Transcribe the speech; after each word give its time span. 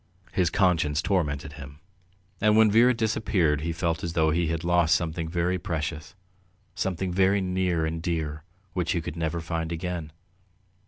His 0.31 0.49
conscience 0.49 0.99
tormented 0.99 1.53
him, 1.53 1.77
and 2.41 2.57
when 2.57 2.71
Vera 2.71 2.91
disappeared 2.91 3.61
he 3.61 3.71
felt 3.71 4.03
as 4.03 4.13
though 4.13 4.31
he 4.31 4.47
had 4.47 4.63
lost 4.63 4.95
something 4.95 5.29
very 5.29 5.59
precious, 5.59 6.15
something 6.73 7.13
very 7.13 7.39
near 7.39 7.85
and 7.85 8.01
dear 8.01 8.43
which 8.73 8.93
he 8.93 9.01
could 9.01 9.15
never 9.15 9.39
find 9.39 9.71
again. 9.71 10.11